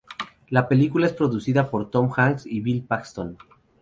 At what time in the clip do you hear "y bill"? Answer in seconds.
2.47-2.83